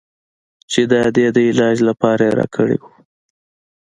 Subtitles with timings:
[0.71, 2.83] چې د ادې د علاج لپاره يې راکړى و.